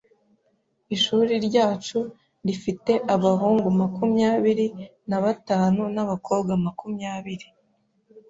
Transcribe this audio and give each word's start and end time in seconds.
Ishuri 0.95 1.33
ryacu 1.47 1.99
rifite 2.47 2.93
abahungu 3.15 3.67
makumyabiri 3.79 4.67
na 5.09 5.17
batanu 5.23 5.81
nabakobwa 5.95 6.51
makumyabiri. 6.65 7.47